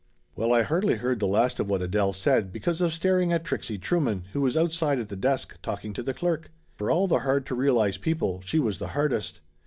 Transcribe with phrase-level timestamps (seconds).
[0.35, 3.77] Well, I hardly heard the last of what Adele said, because of staring at Trixie
[3.77, 6.49] Trueman, who was out side at the desk talking to the clerk.
[6.75, 9.41] For all the hard to realize people, she was the hardest.